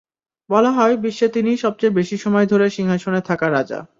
[0.49, 3.79] বলা হয়, বিশ্বে তিনিই সবচেয়ে বেশি সময় ধরে সিংহাসনে থাকা রাজা।